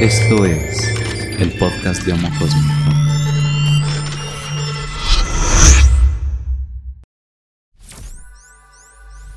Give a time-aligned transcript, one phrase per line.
[0.00, 0.94] Esto es
[1.38, 2.74] el podcast de Homo Cósmico.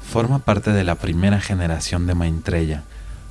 [0.02, 2.84] Forma parte de la primera generación de Maitreya,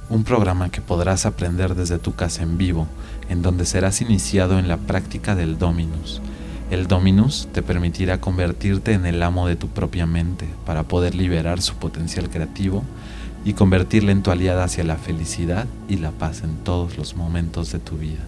[0.09, 2.89] un programa que podrás aprender desde tu casa en vivo,
[3.29, 6.23] en donde serás iniciado en la práctica del Dominus.
[6.71, 11.61] El Dominus te permitirá convertirte en el amo de tu propia mente para poder liberar
[11.61, 12.85] su potencial creativo
[13.49, 17.73] y convertirla en tu aliada hacia la felicidad y la paz en todos los momentos
[17.73, 18.21] de tu vida.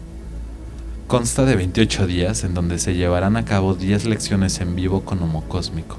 [1.09, 5.23] Consta de 28 días en donde se llevarán a cabo 10 lecciones en vivo con
[5.23, 5.99] Homo Cósmico,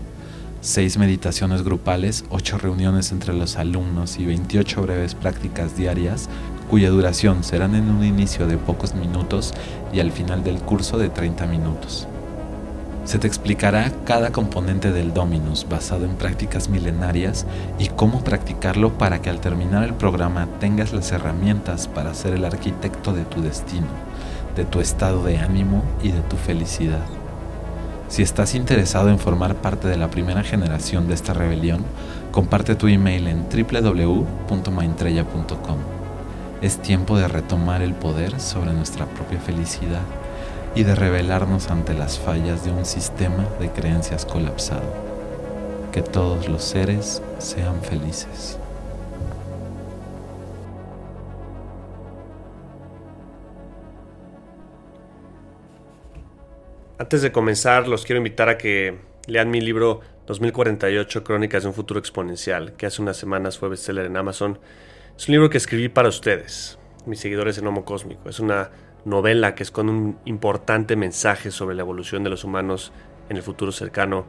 [0.62, 6.28] 6 meditaciones grupales, 8 reuniones entre los alumnos y 28 breves prácticas diarias
[6.68, 9.54] cuya duración serán en un inicio de pocos minutos
[9.94, 12.08] y al final del curso de 30 minutos.
[13.04, 17.48] Se te explicará cada componente del Dominus basado en prácticas milenarias
[17.80, 22.46] y cómo practicarlo para que al terminar el programa tengas las herramientas para ser el
[22.46, 23.88] arquitecto de tu destino,
[24.56, 27.02] de tu estado de ánimo y de tu felicidad.
[28.08, 31.84] Si estás interesado en formar parte de la primera generación de esta rebelión,
[32.32, 35.78] comparte tu email en www.maintrella.com.
[36.62, 40.04] Es tiempo de retomar el poder sobre nuestra propia felicidad
[40.74, 44.94] y de rebelarnos ante las fallas de un sistema de creencias colapsado.
[45.92, 48.58] Que todos los seres sean felices.
[56.98, 61.76] Antes de comenzar, los quiero invitar a que lean mi libro 2048 Crónicas de un
[61.76, 64.60] futuro exponencial, que hace unas semanas fue bestseller en Amazon.
[65.18, 68.30] Es un libro que escribí para ustedes, mis seguidores en Homo Cósmico.
[68.30, 68.70] Es una
[69.06, 72.92] novela que esconde un importante mensaje sobre la evolución de los humanos
[73.30, 74.26] en el futuro cercano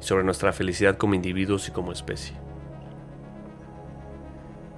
[0.00, 2.36] y sobre nuestra felicidad como individuos y como especie.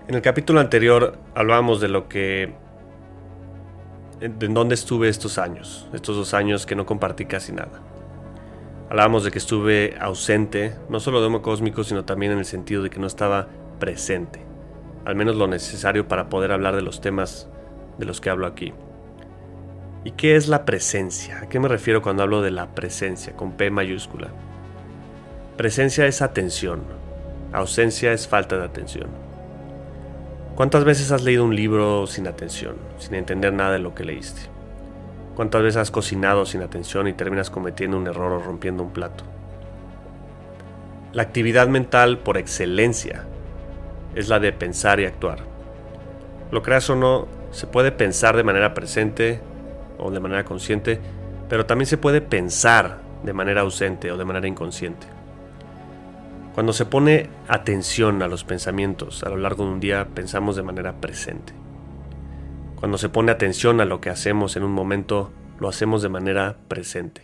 [0.06, 2.54] En el capítulo anterior hablábamos de lo que
[4.20, 7.80] en dónde estuve estos años, estos dos años que no compartí casi nada.
[8.90, 12.82] Hablábamos de que estuve ausente, no solo de Homo Cósmico, sino también en el sentido
[12.82, 14.40] de que no estaba presente,
[15.04, 17.48] al menos lo necesario para poder hablar de los temas
[17.98, 18.72] de los que hablo aquí.
[20.08, 21.40] ¿Y qué es la presencia?
[21.42, 24.28] ¿A qué me refiero cuando hablo de la presencia con P mayúscula?
[25.58, 26.80] Presencia es atención,
[27.52, 29.08] ausencia es falta de atención.
[30.54, 34.40] ¿Cuántas veces has leído un libro sin atención, sin entender nada de lo que leíste?
[35.36, 39.24] ¿Cuántas veces has cocinado sin atención y terminas cometiendo un error o rompiendo un plato?
[41.12, 43.26] La actividad mental por excelencia
[44.14, 45.40] es la de pensar y actuar.
[46.50, 49.42] Lo creas o no, se puede pensar de manera presente
[49.98, 51.00] o de manera consciente,
[51.48, 55.06] pero también se puede pensar de manera ausente o de manera inconsciente.
[56.54, 60.62] Cuando se pone atención a los pensamientos a lo largo de un día, pensamos de
[60.62, 61.52] manera presente.
[62.74, 66.56] Cuando se pone atención a lo que hacemos en un momento, lo hacemos de manera
[66.68, 67.22] presente.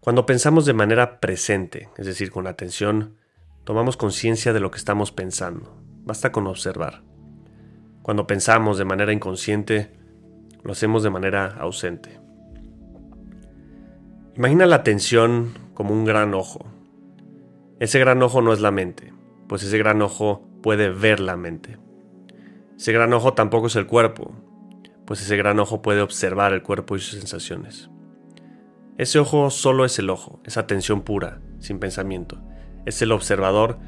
[0.00, 3.16] Cuando pensamos de manera presente, es decir, con atención,
[3.64, 5.76] tomamos conciencia de lo que estamos pensando.
[6.04, 7.02] Basta con observar.
[8.00, 9.99] Cuando pensamos de manera inconsciente,
[10.62, 12.20] lo hacemos de manera ausente.
[14.36, 16.66] Imagina la atención como un gran ojo.
[17.78, 19.12] Ese gran ojo no es la mente,
[19.48, 21.78] pues ese gran ojo puede ver la mente.
[22.76, 24.32] Ese gran ojo tampoco es el cuerpo,
[25.06, 27.90] pues ese gran ojo puede observar el cuerpo y sus sensaciones.
[28.96, 32.38] Ese ojo solo es el ojo, es atención pura, sin pensamiento.
[32.86, 33.78] Es el observador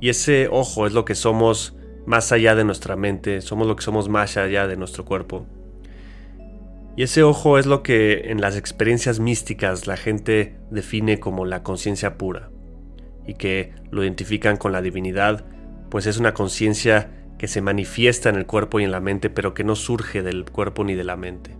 [0.00, 1.76] y ese ojo es lo que somos
[2.06, 5.46] más allá de nuestra mente, somos lo que somos más allá de nuestro cuerpo.
[6.94, 11.62] Y ese ojo es lo que en las experiencias místicas la gente define como la
[11.62, 12.50] conciencia pura,
[13.26, 15.44] y que lo identifican con la divinidad,
[15.90, 19.54] pues es una conciencia que se manifiesta en el cuerpo y en la mente, pero
[19.54, 21.56] que no surge del cuerpo ni de la mente.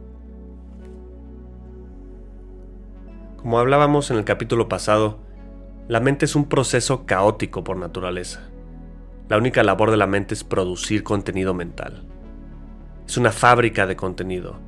[3.37, 5.19] Como hablábamos en el capítulo pasado,
[5.89, 8.49] la mente es un proceso caótico por naturaleza.
[9.29, 12.05] La única labor de la mente es producir contenido mental.
[13.07, 14.61] Es una fábrica de contenido,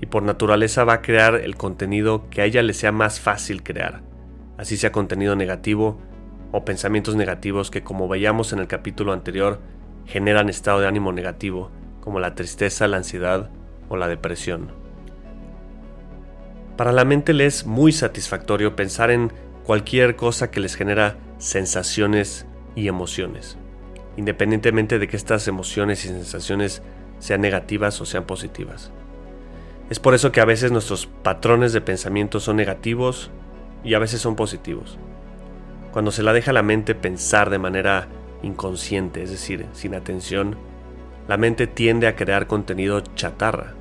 [0.00, 3.62] y por naturaleza va a crear el contenido que a ella le sea más fácil
[3.62, 4.02] crear,
[4.58, 5.98] así sea contenido negativo
[6.52, 9.60] o pensamientos negativos que como veíamos en el capítulo anterior
[10.06, 11.70] generan estado de ánimo negativo
[12.00, 13.50] como la tristeza, la ansiedad
[13.88, 14.70] o la depresión.
[16.76, 19.32] Para la mente le es muy satisfactorio pensar en
[19.64, 23.58] cualquier cosa que les genera sensaciones y emociones,
[24.16, 26.82] independientemente de que estas emociones y sensaciones
[27.18, 28.92] sean negativas o sean positivas.
[29.88, 33.30] Es por eso que a veces nuestros patrones de pensamiento son negativos
[33.84, 34.98] y a veces son positivos.
[35.92, 38.08] Cuando se la deja la mente pensar de manera
[38.42, 40.56] inconsciente, es decir, sin atención,
[41.28, 43.74] la mente tiende a crear contenido chatarra,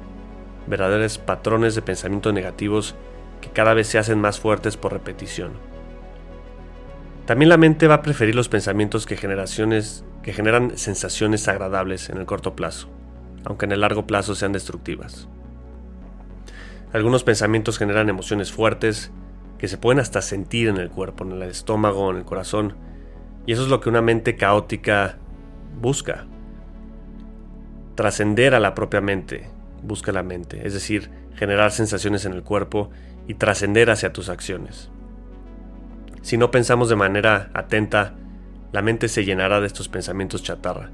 [0.67, 2.95] verdaderos patrones de pensamiento negativos
[3.41, 5.53] que cada vez se hacen más fuertes por repetición.
[7.25, 12.17] También la mente va a preferir los pensamientos que, generaciones, que generan sensaciones agradables en
[12.17, 12.89] el corto plazo,
[13.43, 15.27] aunque en el largo plazo sean destructivas.
[16.95, 19.11] Algunos pensamientos generan emociones fuertes
[19.57, 22.77] que se pueden hasta sentir en el cuerpo, en el estómago, en el corazón,
[23.45, 25.17] y eso es lo que una mente caótica
[25.81, 26.25] busca.
[27.95, 29.49] Trascender a la propia mente,
[29.83, 32.91] busca la mente, es decir, generar sensaciones en el cuerpo
[33.27, 34.89] y trascender hacia tus acciones.
[36.21, 38.13] Si no pensamos de manera atenta,
[38.71, 40.91] la mente se llenará de estos pensamientos chatarra,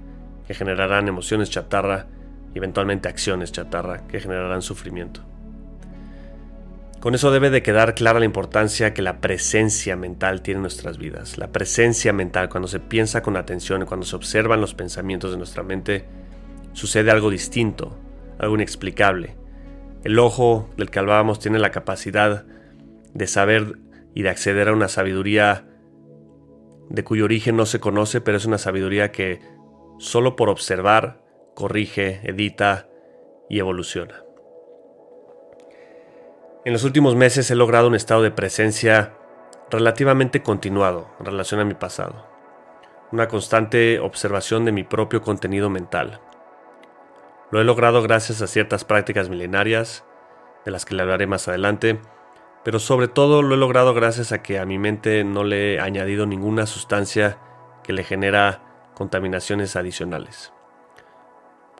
[0.48, 2.08] que generarán emociones chatarra
[2.56, 5.30] y eventualmente acciones chatarra, que generarán sufrimiento.
[7.02, 11.00] Con eso debe de quedar clara la importancia que la presencia mental tiene en nuestras
[11.00, 11.40] vidas.
[11.40, 15.64] La presencia mental, cuando se piensa con atención, cuando se observan los pensamientos de nuestra
[15.64, 16.06] mente,
[16.74, 17.98] sucede algo distinto,
[18.38, 19.36] algo inexplicable.
[20.04, 22.46] El ojo del que hablábamos tiene la capacidad
[23.16, 23.80] de saber
[24.14, 25.66] y de acceder a una sabiduría
[26.92, 29.40] de cuyo origen no se conoce, pero es una sabiduría que
[29.98, 31.24] solo por observar
[31.56, 32.90] corrige, edita
[33.50, 34.22] y evoluciona.
[36.64, 39.16] En los últimos meses he logrado un estado de presencia
[39.72, 42.28] relativamente continuado en relación a mi pasado,
[43.12, 46.22] una constante observación de mi propio contenido mental.
[47.50, 50.06] Lo he logrado gracias a ciertas prácticas milenarias,
[50.64, 52.00] de las que le hablaré más adelante,
[52.64, 55.80] pero sobre todo lo he logrado gracias a que a mi mente no le he
[55.80, 57.40] añadido ninguna sustancia
[57.82, 60.54] que le genera contaminaciones adicionales.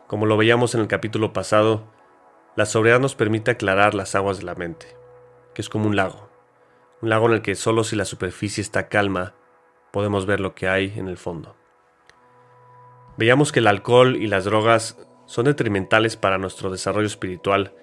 [0.08, 1.84] Como lo veíamos en el capítulo pasado,
[2.54, 4.86] la sobriedad nos permite aclarar las aguas de la mente,
[5.54, 6.28] que es como un lago,
[7.00, 9.34] un lago en el que solo si la superficie está calma
[9.90, 11.56] podemos ver lo que hay en el fondo.
[13.16, 17.74] Veíamos que el alcohol y las drogas son detrimentales para nuestro desarrollo espiritual,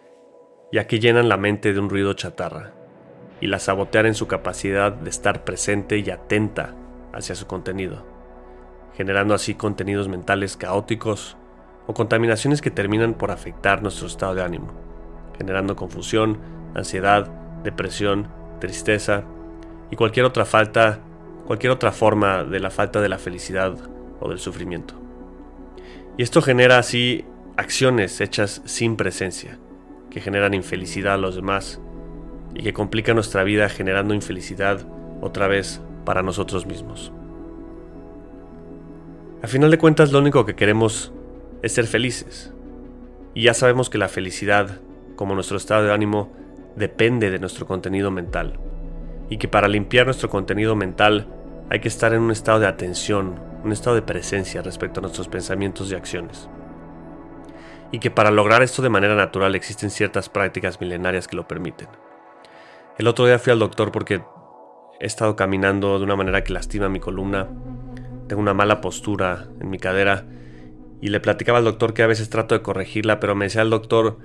[0.71, 2.73] ya que llenan la mente de un ruido chatarra,
[3.41, 6.75] y la sabotear en su capacidad de estar presente y atenta
[7.11, 8.05] hacia su contenido,
[8.95, 11.37] generando así contenidos mentales caóticos
[11.89, 14.67] o contaminaciones que terminan por afectar nuestro estado de ánimo,
[15.39, 16.37] generando confusión,
[16.75, 17.31] ansiedad,
[17.63, 18.27] depresión,
[18.59, 19.23] tristeza
[19.89, 20.99] y cualquier otra falta,
[21.47, 23.75] cualquier otra forma de la falta de la felicidad
[24.19, 24.93] o del sufrimiento.
[26.15, 27.25] Y esto genera así
[27.57, 29.57] acciones hechas sin presencia,
[30.11, 31.81] que generan infelicidad a los demás
[32.53, 34.85] y que complica nuestra vida generando infelicidad
[35.21, 37.11] otra vez para nosotros mismos.
[39.41, 41.13] A final de cuentas lo único que queremos
[41.61, 42.53] es ser felices.
[43.33, 44.79] Y ya sabemos que la felicidad,
[45.15, 46.31] como nuestro estado de ánimo,
[46.75, 48.59] depende de nuestro contenido mental.
[49.29, 51.27] Y que para limpiar nuestro contenido mental
[51.69, 55.27] hay que estar en un estado de atención, un estado de presencia respecto a nuestros
[55.27, 56.49] pensamientos y acciones.
[57.91, 61.87] Y que para lograr esto de manera natural existen ciertas prácticas milenarias que lo permiten.
[62.97, 64.21] El otro día fui al doctor porque
[64.99, 67.47] he estado caminando de una manera que lastima mi columna,
[68.27, 70.25] tengo una mala postura en mi cadera
[71.01, 73.69] y le platicaba al doctor que a veces trato de corregirla, pero me decía el
[73.69, 74.17] doctor,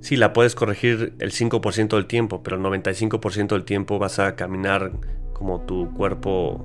[0.00, 4.36] sí, la puedes corregir el 5% del tiempo, pero el 95% del tiempo vas a
[4.36, 4.92] caminar
[5.32, 6.64] como tu cuerpo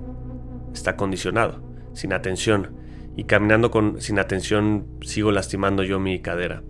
[0.73, 1.61] está condicionado,
[1.93, 2.71] sin atención.
[3.15, 6.63] Y caminando con, sin atención sigo lastimando yo mi cadera.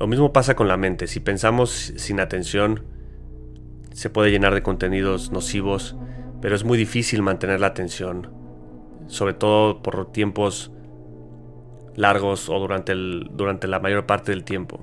[0.00, 1.06] Lo mismo pasa con la mente.
[1.06, 2.82] Si pensamos sin atención,
[3.92, 5.96] se puede llenar de contenidos nocivos,
[6.40, 8.30] pero es muy difícil mantener la atención,
[9.06, 10.72] sobre todo por tiempos
[11.96, 14.80] largos o durante, durante la mayor parte del tiempo.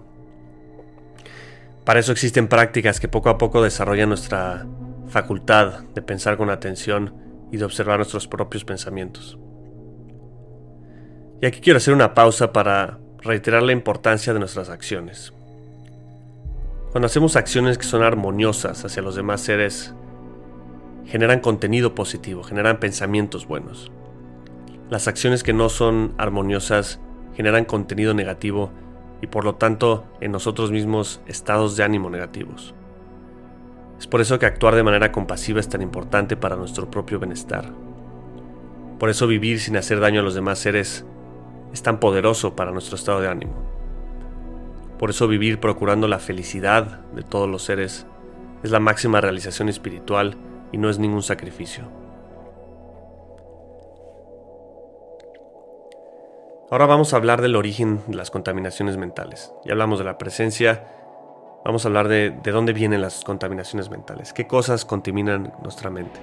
[1.86, 4.66] Para eso existen prácticas que poco a poco desarrollan nuestra
[5.08, 7.14] facultad de pensar con atención
[7.52, 9.38] y de observar nuestros propios pensamientos.
[11.42, 15.34] Y aquí quiero hacer una pausa para reiterar la importancia de nuestras acciones.
[16.92, 19.94] Cuando hacemos acciones que son armoniosas hacia los demás seres,
[21.06, 23.92] generan contenido positivo, generan pensamientos buenos.
[24.90, 27.02] Las acciones que no son armoniosas
[27.36, 28.72] generan contenido negativo
[29.22, 32.74] y por lo tanto en nosotros mismos estados de ánimo negativos.
[34.00, 37.74] Es por eso que actuar de manera compasiva es tan importante para nuestro propio bienestar.
[38.98, 41.06] Por eso vivir sin hacer daño a los demás seres
[41.74, 43.54] es tan poderoso para nuestro estado de ánimo.
[44.98, 48.08] Por eso vivir procurando la felicidad de todos los seres
[48.64, 50.38] es la máxima realización espiritual
[50.72, 52.07] y no es ningún sacrificio.
[56.70, 59.54] Ahora vamos a hablar del origen de las contaminaciones mentales.
[59.64, 60.84] Ya hablamos de la presencia,
[61.64, 66.20] vamos a hablar de, de dónde vienen las contaminaciones mentales, qué cosas contaminan nuestra mente.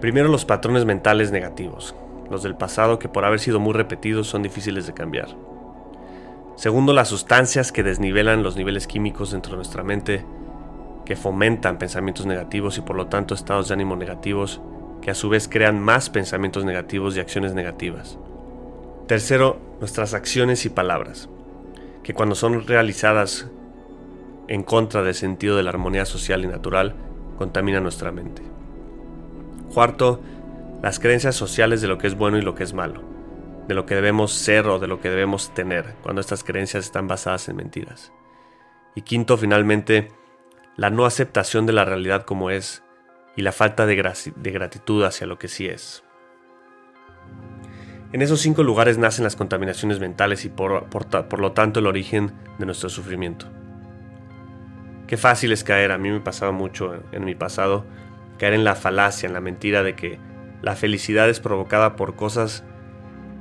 [0.00, 1.96] Primero los patrones mentales negativos,
[2.30, 5.30] los del pasado que por haber sido muy repetidos son difíciles de cambiar.
[6.54, 10.24] Segundo, las sustancias que desnivelan los niveles químicos dentro de nuestra mente,
[11.04, 14.60] que fomentan pensamientos negativos y por lo tanto estados de ánimo negativos,
[15.02, 18.16] que a su vez crean más pensamientos negativos y acciones negativas.
[19.10, 21.28] Tercero, nuestras acciones y palabras,
[22.04, 23.48] que cuando son realizadas
[24.46, 26.94] en contra del sentido de la armonía social y natural,
[27.36, 28.42] contaminan nuestra mente.
[29.74, 30.20] Cuarto,
[30.80, 33.02] las creencias sociales de lo que es bueno y lo que es malo,
[33.66, 37.08] de lo que debemos ser o de lo que debemos tener, cuando estas creencias están
[37.08, 38.12] basadas en mentiras.
[38.94, 40.12] Y quinto, finalmente,
[40.76, 42.84] la no aceptación de la realidad como es
[43.34, 46.04] y la falta de, gratitud hacia lo que sí es.
[48.12, 50.88] En esos cinco lugares nacen las contaminaciones mentales y por,
[51.38, 53.46] lo tanto el origen de nuestro sufrimiento.
[55.06, 57.86] Qué fácil es caer, a mí me pasaba mucho en mi pasado,
[58.36, 60.18] caer en la falacia, en la mentira de que
[60.60, 62.64] la felicidad es provocada por cosas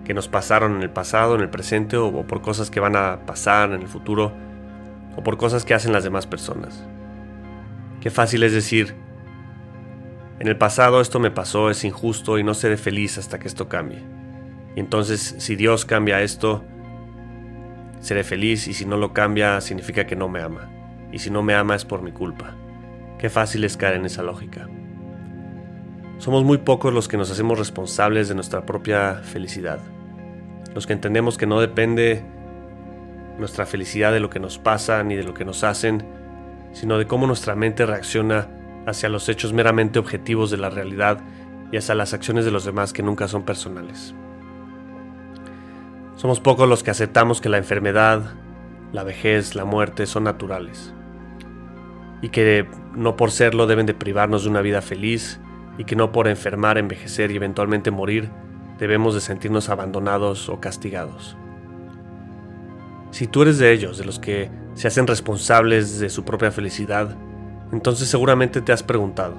[0.06, 3.26] que nos pasaron en el pasado, en el presente, o por cosas que van a
[3.26, 4.34] pasar en el futuro,
[5.16, 6.86] o por cosas que hacen las demás personas.
[8.02, 8.96] Qué fácil es decir,
[10.40, 13.68] en el pasado esto me pasó, es injusto y no seré feliz hasta que esto
[13.68, 14.19] cambie.
[14.76, 16.64] Y entonces si Dios cambia esto,
[18.00, 20.70] seré feliz y si no lo cambia significa que no me ama.
[21.12, 22.56] Y si no me ama es por mi culpa.
[23.18, 24.68] Qué fácil es caer en esa lógica.
[26.20, 29.80] Somos muy pocos los que nos hacemos responsables de nuestra propia felicidad.
[30.76, 32.24] Los que entendemos que no depende
[33.38, 36.06] nuestra felicidad de lo que nos pasa ni de lo que nos hacen,
[36.74, 38.48] sino de cómo nuestra mente reacciona
[38.86, 41.20] hacia los hechos meramente objetivos de la realidad
[41.72, 44.14] y hacia las acciones de los demás que nunca son personales.
[46.20, 48.34] Somos pocos los que aceptamos que la enfermedad,
[48.92, 50.94] la vejez, la muerte son naturales
[52.22, 55.40] y que no por serlo deben de privarnos de una vida feliz
[55.78, 58.30] y que no por enfermar, envejecer y eventualmente morir
[58.80, 61.38] debemos de sentirnos abandonados o castigados.
[63.12, 67.16] Si tú eres de ellos, de los que se hacen responsables de su propia felicidad,
[67.72, 69.38] entonces seguramente te has preguntado,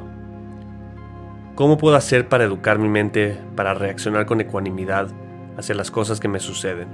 [1.56, 5.08] ¿cómo puedo hacer para educar mi mente para reaccionar con ecuanimidad
[5.61, 6.88] hacia las cosas que me suceden?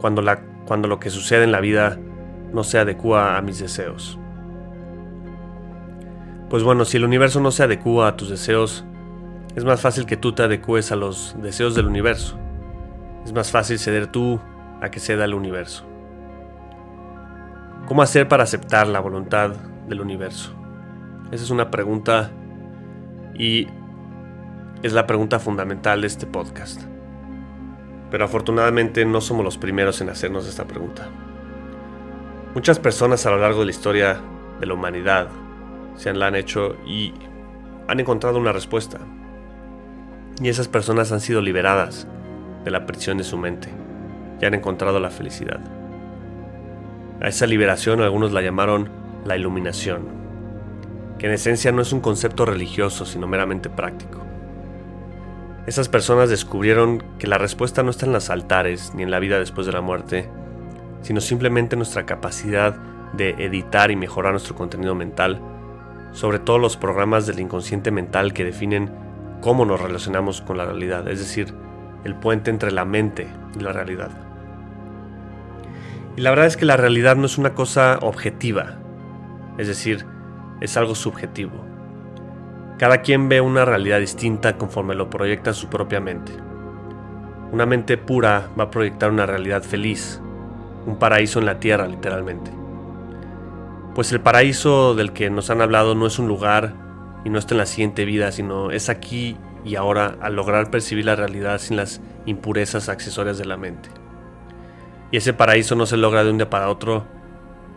[0.00, 1.98] Cuando, la, cuando lo que sucede en la vida
[2.52, 4.18] no se adecua a mis deseos.
[6.50, 8.84] Pues bueno, si el universo no se adecua a tus deseos,
[9.56, 12.38] es más fácil que tú te adecues a los deseos del universo.
[13.24, 14.40] Es más fácil ceder tú
[14.80, 15.84] a que ceda el universo.
[17.86, 19.50] ¿Cómo hacer para aceptar la voluntad
[19.88, 20.52] del universo?
[21.32, 22.30] Esa es una pregunta
[23.34, 23.66] y
[24.82, 26.93] es la pregunta fundamental de este podcast.
[28.14, 31.08] Pero afortunadamente no somos los primeros en hacernos esta pregunta.
[32.54, 34.20] Muchas personas a lo largo de la historia
[34.60, 35.26] de la humanidad
[35.96, 37.12] se la han hecho y
[37.88, 39.00] han encontrado una respuesta.
[40.40, 42.06] Y esas personas han sido liberadas
[42.64, 43.70] de la prisión de su mente
[44.40, 45.58] y han encontrado la felicidad.
[47.20, 48.90] A esa liberación algunos la llamaron
[49.24, 50.06] la iluminación,
[51.18, 54.23] que en esencia no es un concepto religioso, sino meramente práctico.
[55.66, 59.38] Esas personas descubrieron que la respuesta no está en los altares ni en la vida
[59.38, 60.28] después de la muerte,
[61.02, 62.76] sino simplemente en nuestra capacidad
[63.12, 65.40] de editar y mejorar nuestro contenido mental
[66.14, 68.90] sobre todo los programas del inconsciente mental que definen
[69.40, 71.52] cómo nos relacionamos con la realidad, es decir,
[72.04, 73.26] el puente entre la mente
[73.58, 74.10] y la realidad.
[76.16, 78.78] Y la verdad es que la realidad no es una cosa objetiva,
[79.58, 80.06] es decir,
[80.60, 81.63] es algo subjetivo.
[82.84, 86.32] Cada quien ve una realidad distinta conforme lo proyecta su propia mente.
[87.50, 90.20] Una mente pura va a proyectar una realidad feliz,
[90.84, 92.50] un paraíso en la tierra literalmente.
[93.94, 96.74] Pues el paraíso del que nos han hablado no es un lugar
[97.24, 101.06] y no está en la siguiente vida, sino es aquí y ahora al lograr percibir
[101.06, 103.88] la realidad sin las impurezas accesorias de la mente.
[105.10, 107.06] Y ese paraíso no se logra de un día para otro,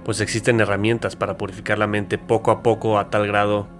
[0.04, 3.77] pues existen herramientas para purificar la mente poco a poco a tal grado.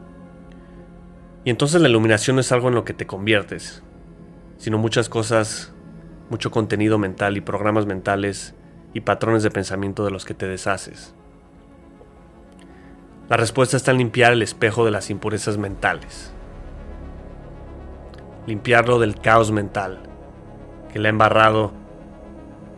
[1.48, 3.82] Y entonces la iluminación no es algo en lo que te conviertes,
[4.58, 5.74] sino muchas cosas,
[6.30, 8.54] mucho contenido mental y programas mentales
[8.94, 11.16] y patrones de pensamiento de los que te deshaces.
[13.30, 16.34] La respuesta está en limpiar el espejo de las impurezas mentales.
[18.46, 20.00] Limpiarlo del caos mental
[20.92, 21.72] que le ha embarrado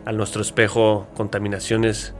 [0.04, 2.14] a nuestro espejo contaminaciones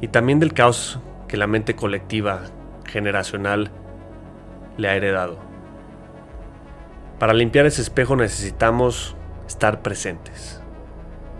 [0.00, 0.98] y también del caos
[1.28, 2.40] que la mente colectiva,
[2.86, 3.70] generacional,
[4.78, 5.52] le ha heredado.
[7.24, 9.16] Para limpiar ese espejo necesitamos
[9.48, 10.60] estar presentes.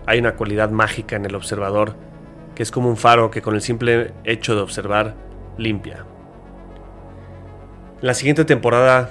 [0.06, 1.94] Hay una cualidad mágica en el observador
[2.54, 5.14] que es como un faro que con el simple hecho de observar
[5.58, 6.06] limpia.
[8.00, 9.10] En la siguiente temporada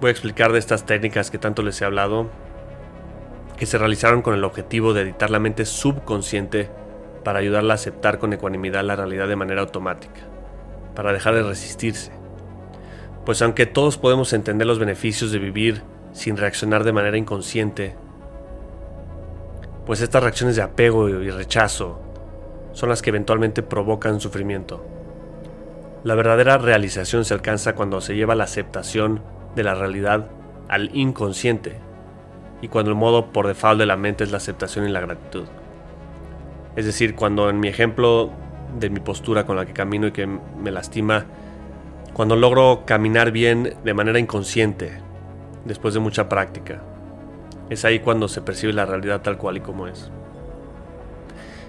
[0.00, 2.30] voy a explicar de estas técnicas que tanto les he hablado,
[3.58, 6.70] que se realizaron con el objetivo de editar la mente subconsciente
[7.22, 10.22] para ayudarla a aceptar con ecuanimidad la realidad de manera automática,
[10.94, 12.12] para dejar de resistirse.
[13.26, 15.82] Pues aunque todos podemos entender los beneficios de vivir
[16.14, 17.94] sin reaccionar de manera inconsciente,
[19.84, 22.00] pues estas reacciones de apego y rechazo
[22.72, 24.82] son las que eventualmente provocan sufrimiento.
[26.04, 29.22] La verdadera realización se alcanza cuando se lleva la aceptación
[29.54, 30.28] de la realidad
[30.68, 31.76] al inconsciente
[32.62, 35.44] y cuando el modo por default de la mente es la aceptación y la gratitud.
[36.76, 38.30] Es decir, cuando en mi ejemplo
[38.78, 41.26] de mi postura con la que camino y que me lastima,
[42.12, 45.03] cuando logro caminar bien de manera inconsciente,
[45.64, 46.82] después de mucha práctica,
[47.70, 50.10] es ahí cuando se percibe la realidad tal cual y como es.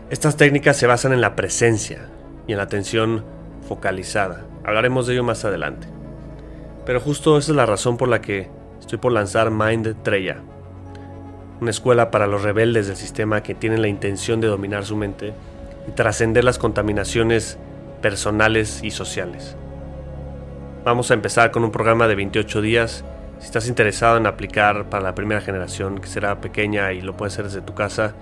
[0.09, 2.09] Estas técnicas se basan en la presencia
[2.47, 3.23] y en la atención
[3.67, 4.45] focalizada.
[4.63, 5.87] Hablaremos de ello más adelante.
[6.85, 8.49] Pero justo esa es la razón por la que
[8.79, 10.37] estoy por lanzar Mind Treya,
[11.59, 15.33] una escuela para los rebeldes del sistema que tienen la intención de dominar su mente
[15.87, 17.57] y trascender las contaminaciones
[18.01, 19.55] personales y sociales.
[20.83, 23.03] Vamos a empezar con un programa de 28 días.
[23.45, 27.35] Si estás interesado en aplicar para la primera generación, que será pequeña y lo puedes
[27.35, 28.15] hacer desde tu casa,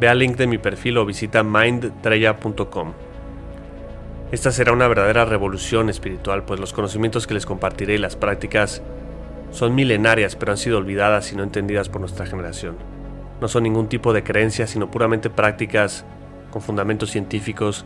[0.00, 2.94] ve al link de mi perfil o visita mindtreya.com.
[4.32, 8.80] Esta será una verdadera revolución espiritual, pues los conocimientos que les compartiré y las prácticas
[9.50, 12.76] son milenarias, pero han sido olvidadas y no entendidas por nuestra generación.
[13.42, 16.06] No son ningún tipo de creencias, sino puramente prácticas
[16.50, 17.84] con fundamentos científicos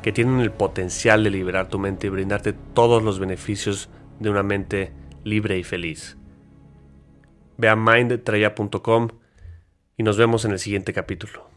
[0.00, 3.90] que tienen el potencial de liberar tu mente y brindarte todos los beneficios
[4.20, 6.16] de una mente libre y feliz.
[7.56, 9.08] Ve a mindtraya.com
[9.96, 11.53] y nos vemos en el siguiente capítulo.